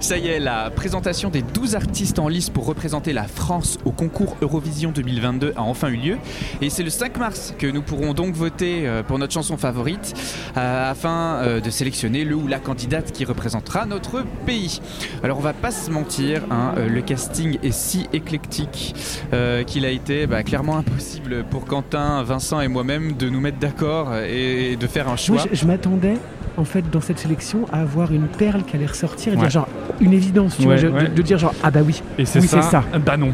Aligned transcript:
Ça 0.00 0.16
y 0.16 0.28
est, 0.28 0.38
la 0.38 0.70
présentation 0.70 1.28
des 1.28 1.42
12 1.42 1.74
artistes 1.74 2.20
en 2.20 2.28
lice 2.28 2.50
pour 2.50 2.66
représenter 2.66 3.12
la 3.12 3.24
France 3.24 3.78
au 3.84 3.90
concours 3.90 4.36
Eurovision 4.40 4.92
2022 4.92 5.54
a 5.56 5.62
enfin 5.62 5.88
eu 5.88 5.96
lieu. 5.96 6.18
Et 6.62 6.70
c'est 6.70 6.84
le 6.84 6.90
5 6.90 7.18
mars 7.18 7.52
que 7.58 7.66
nous 7.66 7.82
pourrons 7.82 8.14
donc 8.14 8.34
voter 8.34 8.86
euh, 8.86 9.02
pour 9.02 9.18
notre 9.18 9.32
chanson 9.32 9.56
favorite 9.56 10.14
euh, 10.56 10.90
afin 10.90 11.40
euh, 11.42 11.60
de 11.60 11.68
sélectionner 11.70 12.24
le 12.24 12.36
ou 12.36 12.46
la 12.46 12.60
candidate 12.60 13.10
qui 13.10 13.24
représentera 13.24 13.86
notre 13.86 14.24
pays. 14.46 14.80
Alors 15.24 15.38
on 15.38 15.42
va 15.42 15.52
pas 15.52 15.72
se 15.72 15.90
mentir, 15.90 16.42
hein, 16.50 16.74
le 16.76 17.00
casting 17.02 17.58
est 17.64 17.72
si 17.72 18.06
éclectique 18.12 18.94
qu'il 19.66 19.84
a 19.84 19.90
été 19.90 20.26
bah, 20.26 20.44
clairement 20.44 20.76
impossible 20.76 21.44
pour 21.50 21.64
Quentin, 21.64 22.22
Vincent 22.22 22.60
et 22.60 22.68
moi-même 22.68 23.14
de 23.14 23.28
nous 23.28 23.40
mettre 23.40 23.58
d'accord 23.58 24.14
et 24.16 24.76
de 24.76 24.86
faire 24.86 25.08
un 25.08 25.16
choix. 25.16 25.44
je 25.52 25.66
m'attendais 25.66 26.14
en 26.58 26.64
fait 26.64 26.90
dans 26.90 27.00
cette 27.00 27.18
sélection 27.18 27.66
à 27.72 27.80
avoir 27.80 28.12
une 28.12 28.26
perle 28.26 28.64
qui 28.64 28.76
allait 28.76 28.86
ressortir 28.86 29.32
et 29.32 29.36
dire 29.36 29.48
genre 29.48 29.68
une 30.00 30.12
évidence, 30.12 30.56
tu 30.56 30.64
vois, 30.64 30.76
de, 30.76 31.22
dire 31.22 31.38
genre 31.38 31.54
ah 31.62 31.70
bah 31.70 31.80
oui, 31.84 32.02
et 32.18 32.24
c'est 32.24 32.40
ça, 32.40 32.84
bah 33.04 33.16
non. 33.16 33.32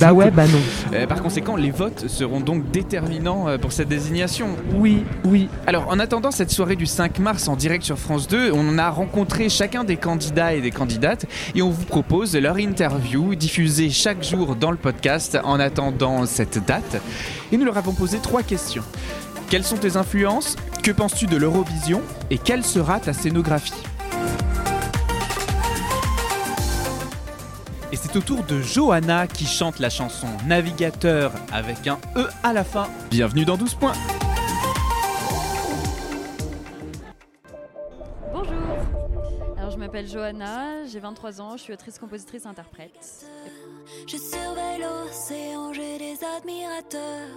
bah 0.00 0.12
ouais, 0.12 0.30
bah 0.30 0.46
non. 0.46 0.58
Euh, 0.94 1.06
par 1.06 1.22
conséquent, 1.22 1.56
les 1.56 1.70
votes 1.70 2.08
seront 2.08 2.40
donc 2.40 2.70
déterminants 2.70 3.46
euh, 3.46 3.58
pour 3.58 3.72
cette 3.72 3.88
désignation. 3.88 4.48
Oui, 4.74 5.04
oui. 5.24 5.48
Alors 5.66 5.86
en 5.88 5.98
attendant 5.98 6.30
cette 6.30 6.50
soirée 6.50 6.76
du 6.76 6.86
5 6.86 7.18
mars 7.18 7.46
en 7.46 7.56
direct 7.56 7.84
sur 7.84 7.98
France 7.98 8.26
2, 8.26 8.50
on 8.52 8.78
a 8.78 8.88
rencontré 8.88 9.48
chacun 9.48 9.84
des 9.84 9.96
candidats 9.96 10.54
et 10.54 10.60
des 10.60 10.70
candidates 10.70 11.26
et 11.54 11.62
on 11.62 11.70
vous 11.70 11.84
propose 11.84 12.34
leur 12.36 12.58
interview 12.58 13.34
diffusée 13.34 13.90
chaque 13.90 14.24
jour 14.24 14.56
dans 14.56 14.70
le 14.70 14.78
podcast 14.78 15.38
en 15.44 15.60
attendant 15.60 16.24
cette 16.26 16.64
date. 16.64 17.02
Et 17.52 17.56
nous 17.56 17.64
leur 17.64 17.76
avons 17.76 17.92
posé 17.92 18.18
trois 18.18 18.42
questions. 18.42 18.84
Quelles 19.50 19.64
sont 19.64 19.78
tes 19.78 19.96
influences? 19.96 20.56
Que 20.82 20.90
penses-tu 20.90 21.24
de 21.24 21.38
l'Eurovision? 21.38 22.02
Et 22.28 22.36
quelle 22.36 22.62
sera 22.62 23.00
ta 23.00 23.14
scénographie? 23.14 23.72
Et 27.90 27.96
c'est 27.96 28.14
au 28.14 28.20
tour 28.20 28.44
de 28.44 28.60
Johanna 28.60 29.26
qui 29.26 29.46
chante 29.46 29.78
la 29.78 29.88
chanson 29.88 30.26
Navigateur 30.46 31.32
avec 31.50 31.86
un 31.86 31.98
E 32.14 32.28
à 32.42 32.52
la 32.52 32.62
fin. 32.62 32.88
Bienvenue 33.10 33.46
dans 33.46 33.56
12 33.56 33.74
points 33.76 33.94
Bonjour 38.34 38.52
Alors 39.56 39.70
je 39.70 39.78
m'appelle 39.78 40.06
Johanna, 40.06 40.84
j'ai 40.84 41.00
23 41.00 41.40
ans, 41.40 41.56
je 41.56 41.62
suis 41.62 41.72
autrice, 41.72 41.98
compositrice, 41.98 42.44
interprète. 42.44 43.24
Je 44.06 44.16
surveille 44.18 44.82
l'océan, 44.82 45.72
j'ai 45.72 45.96
des 45.96 46.18
admirateurs. 46.36 47.30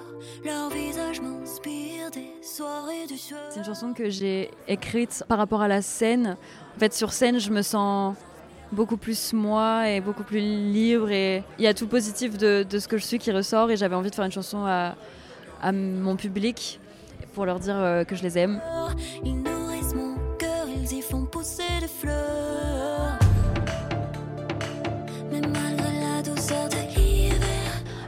Leur 0.43 0.69
visage 0.69 1.21
m'inspire 1.21 1.80
C'est 3.49 3.59
une 3.59 3.65
chanson 3.65 3.93
que 3.93 4.09
j'ai 4.09 4.51
écrite 4.67 5.23
par 5.27 5.37
rapport 5.37 5.61
à 5.61 5.67
la 5.67 5.81
scène. 5.81 6.37
En 6.75 6.79
fait, 6.79 6.93
sur 6.93 7.13
scène, 7.13 7.39
je 7.39 7.51
me 7.51 7.61
sens 7.61 8.15
beaucoup 8.71 8.97
plus 8.97 9.33
moi 9.33 9.89
et 9.89 10.01
beaucoup 10.01 10.23
plus 10.23 10.39
libre. 10.39 11.11
Et 11.11 11.43
il 11.57 11.63
y 11.63 11.67
a 11.67 11.73
tout 11.73 11.85
le 11.85 11.89
positif 11.89 12.37
de, 12.37 12.65
ce 12.71 12.87
que 12.87 12.97
je 12.97 13.03
suis 13.05 13.19
qui 13.19 13.31
ressort. 13.31 13.71
Et 13.71 13.77
j'avais 13.77 13.95
envie 13.95 14.09
de 14.09 14.15
faire 14.15 14.25
une 14.25 14.31
chanson 14.31 14.65
à, 14.65 14.95
à 15.61 15.71
mon 15.71 16.15
public 16.15 16.79
pour 17.33 17.45
leur 17.45 17.59
dire 17.59 17.77
euh, 17.77 18.03
que 18.03 18.15
je 18.15 18.23
les 18.23 18.37
aime. 18.37 18.61
Ils 19.23 19.41
nourrissent 19.41 19.95
mon 19.95 20.15
cœur, 20.37 20.67
ils 20.67 20.97
y 20.97 21.01
font 21.01 21.25
pousser 21.25 21.63
des 21.79 21.87
fleurs. 21.87 23.20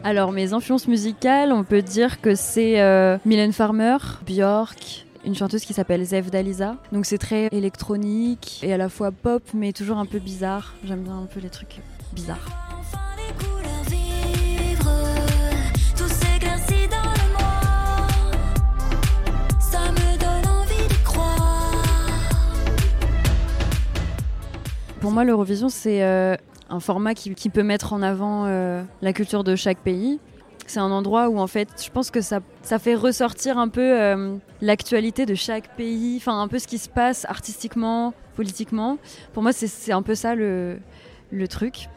Alors 0.06 0.34
mes 0.34 0.52
influences 0.52 0.90
musicales, 0.90 1.54
on 1.54 1.64
peut 1.64 1.82
dire 1.82 2.20
que 2.20 2.36
c'est 2.36 2.82
euh, 2.82 3.18
Mylène 3.23 3.54
Farmer, 3.54 3.96
Björk, 4.26 5.06
une 5.26 5.34
chanteuse 5.34 5.64
qui 5.64 5.73
s'appelle 5.73 6.04
Zev 6.04 6.30
Dalisa. 6.30 6.76
Donc 6.92 7.06
c'est 7.06 7.18
très 7.18 7.48
électronique 7.54 8.60
et 8.64 8.73
à 8.73 8.78
la 8.78 8.90
fois 8.90 9.12
pop 9.12 9.42
mais 9.54 9.72
toujours 9.72 9.98
un 10.00 10.06
peu 10.06 10.20
bizarre. 10.20 10.73
J'aime 10.84 11.04
bien 11.04 11.18
un 11.18 11.26
peu 11.26 11.40
les 11.40 11.50
trucs 11.50 11.80
bizarres. 12.12 12.38
Pour 25.00 25.11
moi, 25.11 25.26
l'Eurovision, 25.26 25.67
c'est 25.67 26.02
euh, 26.02 26.38
un 26.70 26.80
format 26.80 27.14
qui, 27.14 27.50
peut 27.50 27.64
mettre 27.64 27.94
en 27.94 28.02
avant 28.02 28.46
euh, 28.46 28.84
la 29.02 29.14
culture 29.14 29.44
de 29.44 29.56
chaque 29.56 29.80
pays. 29.80 30.20
C'est 30.66 30.80
un 30.80 30.92
endroit 30.92 31.30
où 31.30 31.40
en 31.40 31.48
fait, 31.48 31.68
je 31.84 31.90
pense 31.90 32.10
que 32.10 32.22
ça, 32.22 32.42
fait 32.80 32.96
ressortir 32.96 33.58
un 33.58 33.68
peu 33.68 33.82
euh, 33.82 34.38
l'actualité 34.62 35.26
de 35.26 35.36
chaque 35.36 35.76
pays, 35.76 36.16
enfin 36.18 36.42
un 36.42 36.48
peu 36.48 36.60
ce 36.60 36.68
qui 36.68 36.78
se 36.78 36.90
passe 36.90 37.26
artistiquement, 37.26 38.14
politiquement. 38.36 38.98
Pour 39.34 39.44
moi, 39.44 39.52
c'est 39.52 39.92
un 39.92 40.02
peu 40.02 40.16
ça 40.16 40.36
le 40.36 40.80
truc. 41.50 41.90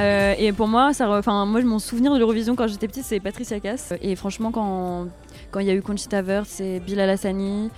Euh, 0.00 0.34
et 0.38 0.52
pour 0.52 0.66
moi, 0.66 0.90
enfin, 0.90 1.44
moi, 1.46 1.62
mon 1.62 1.78
souvenir 1.78 2.12
de 2.12 2.18
l'Eurovision 2.18 2.56
quand 2.56 2.66
j'étais 2.66 2.88
petite, 2.88 3.04
c'est 3.04 3.20
Patricia 3.20 3.60
Cass. 3.60 3.92
Et 4.00 4.16
franchement, 4.16 4.50
quand 4.50 5.08
quand 5.50 5.60
il 5.60 5.66
y 5.66 5.70
a 5.70 5.74
eu 5.74 5.82
Conchita 5.82 6.22
Wurst 6.22 6.60
et 6.60 6.80
Bilal 6.80 7.10
Hassani, 7.10 7.70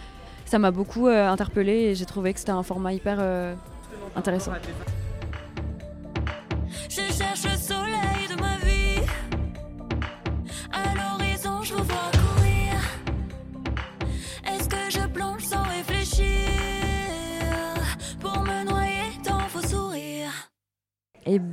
ça 0.45 0.59
m'a 0.59 0.71
beaucoup 0.71 1.09
euh, 1.09 1.29
interpellée 1.29 1.85
et 1.85 1.95
j'ai 1.95 2.05
trouvé 2.05 2.33
que 2.33 2.39
c'était 2.39 2.53
un 2.53 2.63
format 2.63 2.93
hyper 2.93 3.17
euh, 3.21 3.55
intéressant. 4.15 4.53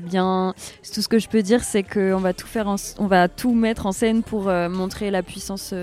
Bien, 0.10 0.54
tout 0.94 1.02
ce 1.02 1.08
que 1.08 1.20
je 1.20 1.30
peux 1.30 1.42
dire, 1.42 1.64
c'est 1.64 1.84
qu'on 1.84 2.18
va 2.18 2.34
tout 2.34 2.48
faire, 2.48 2.68
on 2.98 3.08
va 3.08 3.28
tout 3.30 3.54
mettre 3.54 3.86
en 3.86 3.92
scène 3.94 4.24
pour 4.24 4.50
euh, 4.50 4.68
montrer 4.68 5.12
la 5.12 5.24
puissance 5.24 5.74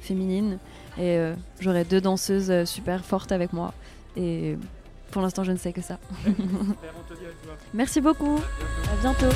féminine. 0.00 0.58
Et 0.98 1.16
euh, 1.16 1.34
j'aurai 1.60 1.84
deux 1.84 2.00
danseuses 2.00 2.50
euh, 2.50 2.64
super 2.64 3.04
fortes 3.04 3.32
avec 3.32 3.52
moi. 3.52 3.72
Et 4.16 4.56
pour 5.10 5.22
l'instant, 5.22 5.44
je 5.44 5.52
ne 5.52 5.56
sais 5.56 5.72
que 5.72 5.80
ça. 5.80 5.98
Merci 7.74 8.00
beaucoup. 8.00 8.38
À 8.38 9.00
bientôt. 9.00 9.34